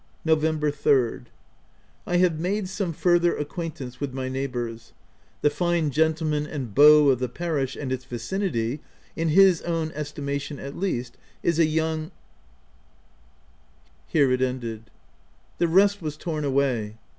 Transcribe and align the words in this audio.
November 0.25 0.71
3rd.— 0.71 1.25
I 2.11 2.17
have 2.17 2.39
made 2.39 2.67
some 2.67 2.91
further 2.91 3.37
acquaintance 3.37 3.99
with 3.99 4.15
my 4.15 4.29
neighbours. 4.29 4.93
The 5.41 5.51
fine 5.51 5.91
gentleman 5.91 6.47
and 6.47 6.73
beau 6.73 7.09
of 7.09 7.19
the 7.19 7.29
parish 7.29 7.75
and 7.75 7.91
its 7.91 8.03
vicinity 8.05 8.81
(in 9.15 9.29
his 9.29 9.61
own 9.61 9.91
estimation, 9.91 10.57
at 10.57 10.75
least,) 10.75 11.17
is 11.43 11.59
a 11.59 11.65
young 11.67 12.05
# 12.05 12.05
*rr 12.05 12.09
3JC 12.09 12.09
5|C 12.09 12.11
5|C 12.63 13.99
Here 14.07 14.31
it 14.31 14.41
ended. 14.41 14.89
The 15.59 15.67
rest 15.67 16.01
was 16.01 16.17
torn 16.17 16.45
away. 16.45 16.95